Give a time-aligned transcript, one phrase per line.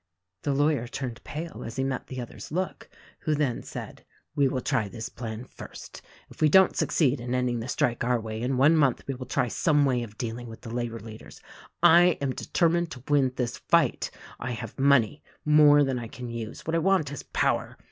[0.41, 4.03] The lawyer turned pale as he met the other's look, who then said,
[4.35, 6.01] "We will try this plan first.
[6.31, 9.13] If we don't suc ceed in ending the strike our way in one month we
[9.13, 11.39] will try some way of dealing with the labor leaders.
[11.83, 14.09] I am determined to win this fight.
[14.39, 15.21] I have money—
[15.59, 16.65] more than I can use.
[16.65, 17.77] What I want is power.